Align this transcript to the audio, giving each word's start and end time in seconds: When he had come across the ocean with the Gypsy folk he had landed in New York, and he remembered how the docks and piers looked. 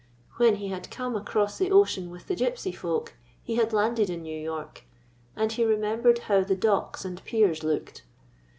When 0.37 0.55
he 0.55 0.69
had 0.69 0.89
come 0.89 1.15
across 1.15 1.59
the 1.59 1.69
ocean 1.71 2.09
with 2.09 2.25
the 2.25 2.35
Gypsy 2.35 2.75
folk 2.75 3.13
he 3.43 3.53
had 3.57 3.71
landed 3.71 4.09
in 4.09 4.23
New 4.23 4.35
York, 4.35 4.81
and 5.35 5.51
he 5.51 5.63
remembered 5.63 6.17
how 6.25 6.41
the 6.43 6.55
docks 6.55 7.05
and 7.05 7.23
piers 7.23 7.63
looked. 7.63 8.01